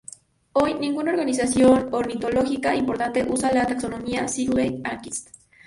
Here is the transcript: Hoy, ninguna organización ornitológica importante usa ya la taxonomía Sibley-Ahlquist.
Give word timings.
Hoy, 0.53 0.73
ninguna 0.73 1.11
organización 1.11 1.89
ornitológica 1.93 2.75
importante 2.75 3.23
usa 3.29 3.49
ya 3.51 3.57
la 3.59 3.67
taxonomía 3.67 4.23
Sibley-Ahlquist. 4.27 5.29